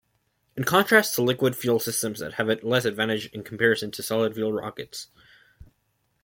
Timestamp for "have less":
2.33-2.85